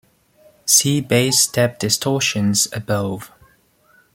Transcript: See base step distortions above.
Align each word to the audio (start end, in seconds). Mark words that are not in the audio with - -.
See 0.65 0.99
base 0.99 1.37
step 1.37 1.77
distortions 1.77 2.67
above. 2.73 3.31